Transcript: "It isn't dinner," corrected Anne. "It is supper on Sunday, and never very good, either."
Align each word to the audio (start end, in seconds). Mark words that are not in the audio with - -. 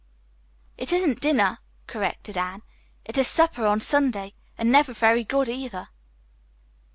"It 0.79 0.91
isn't 0.91 1.19
dinner," 1.19 1.59
corrected 1.85 2.35
Anne. 2.35 2.63
"It 3.05 3.19
is 3.19 3.27
supper 3.27 3.67
on 3.67 3.79
Sunday, 3.81 4.33
and 4.57 4.71
never 4.71 4.93
very 4.93 5.23
good, 5.23 5.47
either." 5.47 5.89